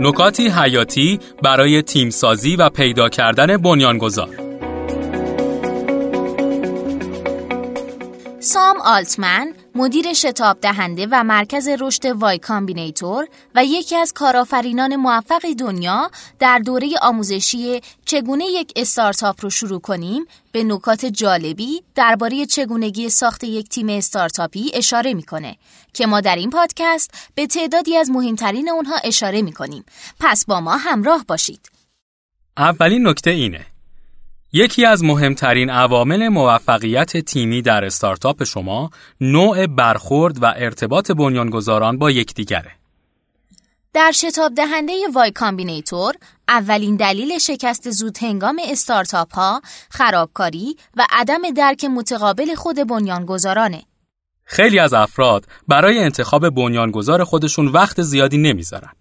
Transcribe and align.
نکاتی 0.00 0.48
حیاتی 0.48 1.18
برای 1.42 1.82
تیمسازی 1.82 2.56
و 2.56 2.68
پیدا 2.68 3.08
کردن 3.08 3.56
بنیانگذار. 3.56 4.43
سام 8.44 8.80
آلتمن 8.80 9.54
مدیر 9.74 10.12
شتاب 10.12 10.60
دهنده 10.60 11.08
و 11.10 11.24
مرکز 11.24 11.68
رشد 11.68 12.06
Y 12.06 12.38
Combinator 12.38 13.28
و 13.54 13.64
یکی 13.64 13.96
از 13.96 14.12
کارآفرینان 14.12 14.96
موفق 14.96 15.42
دنیا 15.58 16.10
در 16.38 16.58
دوره 16.58 16.90
آموزشی 17.02 17.80
چگونه 18.04 18.44
یک 18.44 18.72
استارتاپ 18.76 19.36
رو 19.42 19.50
شروع 19.50 19.80
کنیم 19.80 20.24
به 20.52 20.64
نکات 20.64 21.06
جالبی 21.06 21.82
درباره 21.94 22.46
چگونگی 22.46 23.10
ساخت 23.10 23.44
یک 23.44 23.68
تیم 23.68 23.88
استارتاپی 23.88 24.70
اشاره 24.74 25.14
می‌کنه 25.14 25.56
که 25.92 26.06
ما 26.06 26.20
در 26.20 26.36
این 26.36 26.50
پادکست 26.50 27.10
به 27.34 27.46
تعدادی 27.46 27.96
از 27.96 28.10
مهمترین 28.10 28.68
اونها 28.68 28.96
اشاره 29.04 29.42
می‌کنیم. 29.42 29.84
پس 30.20 30.46
با 30.46 30.60
ما 30.60 30.76
همراه 30.76 31.24
باشید. 31.28 31.70
اولین 32.56 33.08
نکته 33.08 33.30
اینه 33.30 33.73
یکی 34.56 34.86
از 34.86 35.04
مهمترین 35.04 35.70
عوامل 35.70 36.28
موفقیت 36.28 37.16
تیمی 37.16 37.62
در 37.62 37.84
استارتاپ 37.84 38.44
شما 38.44 38.90
نوع 39.20 39.66
برخورد 39.66 40.42
و 40.42 40.54
ارتباط 40.56 41.10
بنیانگذاران 41.10 41.98
با 41.98 42.10
یکدیگره. 42.10 42.70
در 43.92 44.12
شتاب 44.14 44.54
دهنده 44.54 44.92
Y 45.14 45.30
Combinator 45.30 46.14
اولین 46.48 46.96
دلیل 46.96 47.38
شکست 47.38 47.90
زود 47.90 48.18
هنگام 48.18 48.60
استارتاپ 48.68 49.34
ها 49.34 49.62
خرابکاری 49.90 50.76
و 50.96 51.06
عدم 51.10 51.50
درک 51.56 51.84
متقابل 51.84 52.54
خود 52.54 52.76
بنیانگذارانه. 52.88 53.82
خیلی 54.44 54.78
از 54.78 54.94
افراد 54.94 55.46
برای 55.68 55.98
انتخاب 55.98 56.50
بنیانگذار 56.50 57.24
خودشون 57.24 57.68
وقت 57.68 58.02
زیادی 58.02 58.38
نمی‌ذارن. 58.38 58.92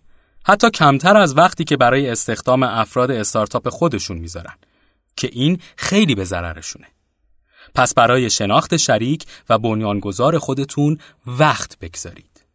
حتی 0.45 0.69
کمتر 0.69 1.17
از 1.17 1.37
وقتی 1.37 1.63
که 1.63 1.77
برای 1.77 2.09
استخدام 2.09 2.63
افراد 2.63 3.11
استارتاپ 3.11 3.69
خودشون 3.69 4.17
می‌ذارن. 4.17 4.53
که 5.15 5.29
این 5.31 5.59
خیلی 5.77 6.15
به 6.15 6.23
ضررشونه. 6.23 6.87
پس 7.75 7.93
برای 7.93 8.29
شناخت 8.29 8.77
شریک 8.77 9.25
و 9.49 9.57
بنیانگذار 9.57 10.39
خودتون 10.39 10.97
وقت 11.27 11.79
بگذارید. 11.79 12.45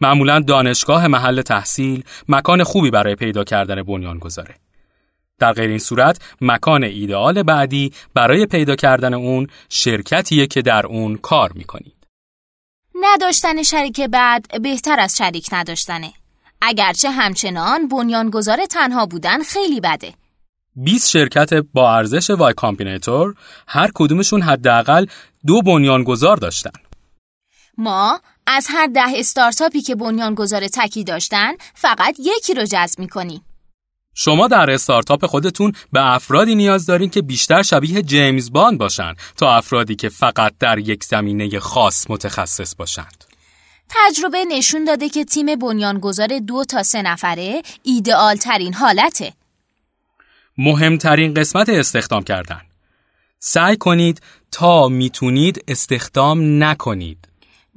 معمولا 0.00 0.40
دانشگاه 0.40 1.06
محل 1.06 1.42
تحصیل 1.42 2.04
مکان 2.28 2.64
خوبی 2.64 2.90
برای 2.90 3.14
پیدا 3.14 3.44
کردن 3.44 3.82
بنیانگذاره. 3.82 4.54
در 5.38 5.52
غیر 5.52 5.70
این 5.70 5.78
صورت 5.78 6.18
مکان 6.40 6.84
ایدئال 6.84 7.42
بعدی 7.42 7.92
برای 8.14 8.46
پیدا 8.46 8.76
کردن 8.76 9.14
اون 9.14 9.46
شرکتیه 9.68 10.46
که 10.46 10.62
در 10.62 10.86
اون 10.86 11.16
کار 11.16 11.52
می‌کنید. 11.52 12.06
نداشتن 13.00 13.62
شریک 13.62 14.00
بد 14.00 14.62
بهتر 14.62 15.00
از 15.00 15.16
شریک 15.16 15.48
نداشتنه. 15.52 16.12
اگرچه 16.60 17.10
همچنان 17.10 17.88
بنیانگذار 17.88 18.66
تنها 18.66 19.06
بودن 19.06 19.42
خیلی 19.42 19.80
بده. 19.80 20.14
20 20.76 21.10
شرکت 21.10 21.54
با 21.54 21.96
ارزش 21.96 22.30
Y 22.30 22.54
Combinator 22.54 23.34
هر 23.68 23.90
کدومشون 23.94 24.42
حداقل 24.42 25.06
دو 25.46 25.62
بنیانگذار 25.62 26.36
داشتن. 26.36 26.70
ما 27.78 28.20
از 28.46 28.66
هر 28.70 28.86
ده 28.86 29.00
استارتاپی 29.16 29.80
که 29.80 29.94
بنیانگذار 29.94 30.68
تکی 30.68 31.04
داشتن 31.04 31.52
فقط 31.74 32.16
یکی 32.18 32.54
رو 32.54 32.64
جذب 32.64 32.98
می‌کنیم. 32.98 33.44
شما 34.14 34.48
در 34.48 34.70
استارتاپ 34.70 35.26
خودتون 35.26 35.72
به 35.92 36.14
افرادی 36.14 36.54
نیاز 36.54 36.86
دارین 36.86 37.10
که 37.10 37.22
بیشتر 37.22 37.62
شبیه 37.62 38.02
جیمز 38.02 38.52
باند 38.52 38.78
باشن 38.78 39.14
تا 39.36 39.56
افرادی 39.56 39.96
که 39.96 40.08
فقط 40.08 40.52
در 40.60 40.78
یک 40.78 41.04
زمینه 41.04 41.58
خاص 41.58 42.10
متخصص 42.10 42.74
باشند. 42.76 43.24
تجربه 43.88 44.44
نشون 44.44 44.84
داده 44.84 45.08
که 45.08 45.24
تیم 45.24 45.56
بنیانگذار 45.56 46.38
دو 46.38 46.64
تا 46.64 46.82
سه 46.82 47.02
نفره 47.02 47.62
ایدئال 47.82 48.36
ترین 48.36 48.74
حالته. 48.74 49.32
مهمترین 50.58 51.34
قسمت 51.34 51.68
استخدام 51.68 52.22
کردن. 52.22 52.60
سعی 53.38 53.76
کنید 53.76 54.20
تا 54.52 54.88
می‌تونید 54.88 55.64
استخدام 55.68 56.64
نکنید. 56.64 57.28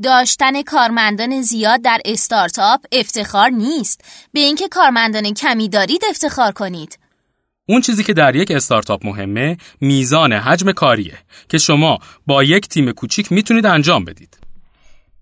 داشتن 0.04 0.62
کارمندان 0.62 1.42
زیاد 1.42 1.82
در 1.82 2.02
استارتاپ 2.06 2.82
افتخار 2.92 3.50
نیست. 3.50 4.02
به 4.32 4.40
اینکه 4.40 4.68
کارمندان 4.68 5.34
کمی 5.34 5.70
دارید 5.70 6.02
افتخار 6.10 6.52
کنید. 6.52 7.00
اون 7.68 7.82
چیزی 7.82 8.04
که 8.04 8.14
در 8.14 8.36
یک 8.36 8.52
استارتاپ 8.52 9.06
مهمه 9.06 9.58
میزان 9.82 10.34
حجم 10.34 10.72
کاریه 10.72 11.18
که 11.50 11.58
شما 11.58 12.00
با 12.28 12.44
یک 12.44 12.68
تیم 12.68 12.92
کوچیک 12.92 13.32
می‌تونید 13.32 13.66
انجام 13.66 14.06
بدید. 14.06 14.45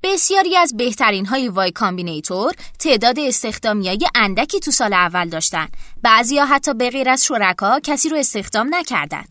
بسیاری 0.03 0.57
از 0.57 0.77
بهترین 0.77 1.25
های 1.25 1.49
Y 1.49 1.71
Combinator 1.71 2.53
تعداد 2.79 3.19
استخدامی 3.19 3.87
های 3.87 4.07
اندکی 4.15 4.59
تو 4.59 4.71
سال 4.71 4.93
اول 4.93 5.29
داشتن. 5.29 5.67
بعضی 6.01 6.37
ها 6.37 6.45
حتی 6.45 6.73
به 6.73 6.89
غیر 6.89 7.09
از 7.09 7.25
شرکا 7.25 7.79
کسی 7.79 8.09
رو 8.09 8.17
استخدام 8.17 8.75
نکردن. 8.75 9.23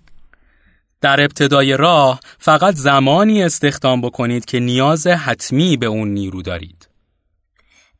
در 1.00 1.20
ابتدای 1.20 1.76
راه 1.76 2.20
فقط 2.38 2.74
زمانی 2.74 3.42
استخدام 3.42 4.00
بکنید 4.00 4.44
که 4.44 4.60
نیاز 4.60 5.06
حتمی 5.06 5.76
به 5.76 5.86
اون 5.86 6.08
نیرو 6.08 6.42
دارید. 6.42 6.88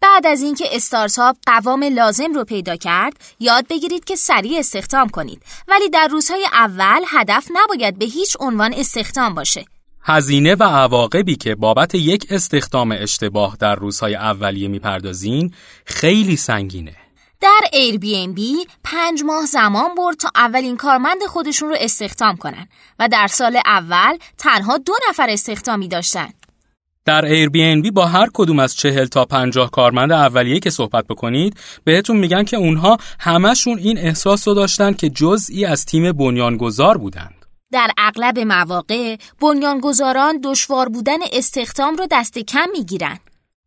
بعد 0.01 0.27
از 0.27 0.43
اینکه 0.43 0.65
استارتاپ 0.73 1.37
قوام 1.47 1.83
لازم 1.83 2.33
رو 2.33 2.45
پیدا 2.45 2.77
کرد 2.77 3.13
یاد 3.41 3.69
بگیرید 3.69 4.05
که 4.05 4.17
سریع 4.17 4.59
استخدام 4.59 5.09
کنید. 5.09 5.43
ولی 5.69 5.89
در 5.89 6.09
روزهای 6.09 6.47
اول 6.53 7.03
هدف 7.09 7.49
نباید 7.53 7.99
به 7.99 8.05
هیچ 8.05 8.37
عنوان 8.41 8.75
استخدام 8.75 9.35
باشه. 9.35 9.65
هزینه 10.05 10.55
و 10.55 10.63
عواقبی 10.63 11.37
که 11.37 11.55
بابت 11.55 11.95
یک 11.95 12.27
استخدام 12.31 12.93
اشتباه 12.99 13.57
در 13.61 13.75
روزهای 13.75 14.15
اولیه 14.15 14.69
می‌پردازین 14.69 15.55
خیلی 15.85 16.37
سنگینه. 16.37 16.97
در 17.41 17.61
بی 18.35 18.67
پنج 18.85 19.23
ماه 19.23 19.47
زمان 19.47 19.95
برد 19.95 20.17
تا 20.17 20.31
اولین 20.35 20.77
کارمند 20.77 21.23
خودشون 21.29 21.69
رو 21.69 21.77
استخدام 21.81 22.37
کنن 22.37 22.69
و 22.99 23.09
در 23.09 23.27
سال 23.27 23.59
اول 23.67 24.17
تنها 24.39 24.79
دو 24.79 24.93
نفر 25.09 25.31
استخدامی 25.31 25.89
داشتن. 25.89 26.29
در 27.05 27.49
بی 27.49 27.91
با 27.91 28.07
هر 28.07 28.29
کدوم 28.35 28.59
از 28.59 28.77
چهل 28.77 29.07
تا 29.07 29.25
پنجاه 29.25 29.71
کارمند 29.71 30.13
اولیه 30.13 30.61
که 30.61 30.71
صحبت 30.71 31.07
بکنید 31.07 31.57
بهتون 31.85 32.17
میگن 32.17 32.45
که 32.45 32.57
اونها 32.57 32.97
همشون 33.21 33.79
این 33.79 33.99
احساس 33.99 34.49
رو 34.49 34.55
داشتن 34.55 34.93
که 34.93 35.11
جزئی 35.11 35.65
از 35.65 35.85
تیم 35.85 36.13
بنیانگذار 36.13 36.99
بودند. 36.99 37.42
در 37.73 37.91
اغلب 37.99 38.39
مواقع 38.39 39.17
بنیانگذاران 39.41 40.41
دشوار 40.45 40.89
بودن 40.89 41.19
استخدام 41.33 41.97
رو 41.97 42.07
دست 42.11 42.39
کم 42.39 42.71
می‌گیرن. 42.73 43.19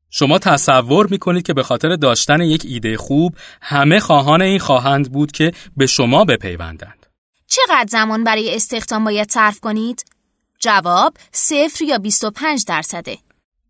شما 0.10 0.40
تصور 0.40 1.08
می‌کنید 1.08 1.46
که 1.46 1.54
به 1.54 1.64
خاطر 1.64 1.96
داشتن 1.96 2.42
یک 2.42 2.66
ایده 2.66 2.98
خوب 2.98 3.36
همه 3.62 4.00
خواهان 4.00 4.42
این 4.42 4.60
خواهند 4.60 5.12
بود 5.12 5.32
که 5.32 5.52
به 5.78 5.88
شما 5.88 6.26
بپیوندند. 6.26 7.06
چقدر 7.48 7.88
زمان 7.90 8.24
برای 8.24 8.56
استخدام 8.56 9.04
باید 9.04 9.32
صرف 9.32 9.60
کنید؟ 9.60 10.06
جواب 10.60 11.14
صفر 11.32 11.84
یا 11.84 11.98
25 11.98 12.66
درصده. 12.66 13.18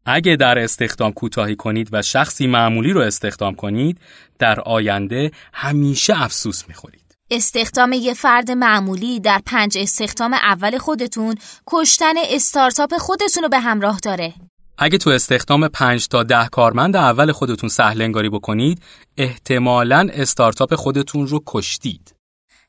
اگه 0.05 0.35
در 0.35 0.59
استخدام 0.59 1.11
کوتاهی 1.11 1.55
کنید 1.55 1.89
و 1.91 2.01
شخصی 2.01 2.47
معمولی 2.47 2.93
رو 2.93 3.01
استخدام 3.01 3.55
کنید، 3.55 3.97
در 4.39 4.59
آینده 4.59 5.31
همیشه 5.53 6.23
افسوس 6.23 6.63
می‌خورید. 6.67 7.04
استخدام 7.31 7.93
یه 7.93 8.13
فرد 8.13 8.51
معمولی 8.51 9.19
در 9.19 9.41
پنج 9.45 9.77
استخدام 9.77 10.33
اول 10.33 10.77
خودتون 10.77 11.35
کشتن 11.67 12.13
استارتاپ 12.17 12.97
خودتون 12.97 13.43
رو 13.43 13.49
به 13.49 13.59
همراه 13.59 13.99
داره. 13.99 14.33
اگه 14.77 14.97
تو 14.97 15.09
استخدام 15.09 15.67
پنج 15.67 16.07
تا 16.07 16.23
ده 16.23 16.47
کارمند 16.47 16.95
اول 16.95 17.31
خودتون 17.31 17.69
سهلنگاری 17.69 18.29
بکنید، 18.29 18.81
احتمالاً 19.17 20.07
استارتاپ 20.13 20.75
خودتون 20.75 21.27
رو 21.27 21.43
کشتید. 21.45 22.15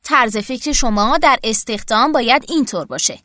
طرز 0.05 0.37
فکر 0.37 0.73
شما 0.73 1.19
در 1.19 1.39
استخدام 1.45 2.13
باید 2.13 2.45
اینطور 2.49 2.87
باشه. 2.87 3.19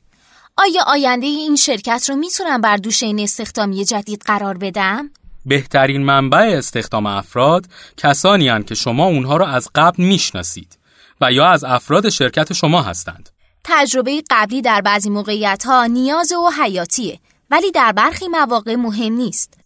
آیا 0.58 0.84
آینده 0.88 1.26
این 1.26 1.56
شرکت 1.56 2.06
رو 2.10 2.16
می‌تونم 2.16 2.62
بر 2.62 2.78
دوش 2.78 3.04
این 3.04 3.20
استخدامی 3.20 3.86
جدید 3.86 4.22
قرار 4.26 4.58
بدم؟ 4.58 5.10
بهترین 5.46 6.04
منبع 6.04 6.54
استخدام 6.58 7.06
افراد 7.06 7.66
کسانی 7.98 8.50
هن 8.50 8.64
که 8.64 8.76
شما 8.76 9.06
اونها 9.06 9.38
رو 9.38 9.46
از 9.46 9.70
قبل 9.76 10.04
می‌شناسید. 10.04 10.81
و 11.22 11.32
یا 11.32 11.48
از 11.48 11.64
افراد 11.64 12.10
شرکت 12.10 12.54
شما 12.54 12.82
هستند. 12.82 13.30
تجربه 13.64 14.24
قبلی 14.30 14.62
در 14.62 14.82
بعضی 14.82 15.10
موقعیت 15.10 15.64
ها 15.66 15.86
نیاز 15.86 16.32
و 16.32 16.50
حیاتیه 16.64 17.20
ولی 17.50 17.72
در 17.72 17.92
برخی 17.92 18.28
مواقع 18.28 18.76
مهم 18.76 19.14
نیست. 19.14 19.58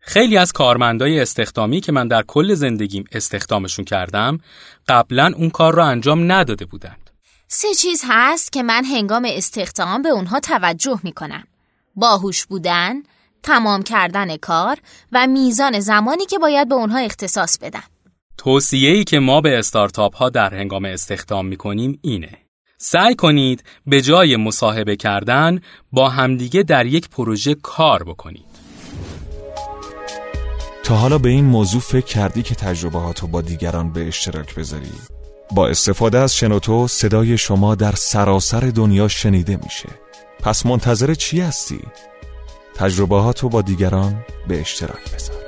خیلی 0.00 0.38
از 0.38 0.52
کارمندای 0.52 1.20
استخدامی 1.20 1.80
که 1.80 1.92
من 1.92 2.08
در 2.08 2.22
کل 2.22 2.54
زندگیم 2.54 3.04
استخدامشون 3.12 3.84
کردم 3.84 4.38
قبلا 4.88 5.32
اون 5.36 5.50
کار 5.50 5.74
را 5.74 5.86
انجام 5.86 6.32
نداده 6.32 6.64
بودند. 6.64 7.10
سه 7.48 7.74
چیز 7.74 8.02
هست 8.08 8.52
که 8.52 8.62
من 8.62 8.84
هنگام 8.84 9.26
استخدام 9.28 10.02
به 10.02 10.08
اونها 10.08 10.40
توجه 10.40 11.00
می 11.02 11.12
کنم. 11.12 11.44
باهوش 11.94 12.46
بودن، 12.46 13.02
تمام 13.42 13.82
کردن 13.82 14.36
کار 14.36 14.78
و 15.12 15.26
میزان 15.26 15.80
زمانی 15.80 16.26
که 16.26 16.38
باید 16.38 16.68
به 16.68 16.74
اونها 16.74 16.98
اختصاص 16.98 17.58
بدم. 17.58 17.84
توصیه‌ای 18.38 19.04
که 19.04 19.18
ما 19.18 19.40
به 19.40 19.58
استارتاپ 19.58 20.16
ها 20.16 20.28
در 20.30 20.54
هنگام 20.54 20.84
استخدام 20.84 21.46
می 21.46 21.56
کنیم 21.56 21.98
اینه. 22.02 22.38
سعی 22.78 23.14
کنید 23.14 23.64
به 23.86 24.00
جای 24.00 24.36
مصاحبه 24.36 24.96
کردن 24.96 25.60
با 25.92 26.08
همدیگه 26.08 26.62
در 26.62 26.86
یک 26.86 27.08
پروژه 27.08 27.54
کار 27.54 28.02
بکنید. 28.02 28.44
تا 30.84 30.96
حالا 30.96 31.18
به 31.18 31.28
این 31.28 31.44
موضوع 31.44 31.80
فکر 31.80 32.06
کردی 32.06 32.42
که 32.42 32.54
تجربه 32.54 32.98
با 33.32 33.40
دیگران 33.40 33.92
به 33.92 34.08
اشتراک 34.08 34.54
بذاری؟ 34.54 34.92
با 35.54 35.68
استفاده 35.68 36.18
از 36.18 36.36
شنوتو 36.36 36.88
صدای 36.88 37.38
شما 37.38 37.74
در 37.74 37.92
سراسر 37.92 38.60
دنیا 38.60 39.08
شنیده 39.08 39.58
میشه 39.64 39.88
پس 40.40 40.66
منتظر 40.66 41.14
چی 41.14 41.40
هستی؟ 41.40 41.80
تجربه 42.74 43.32
با 43.42 43.62
دیگران 43.62 44.24
به 44.48 44.60
اشتراک 44.60 45.14
بذار 45.14 45.47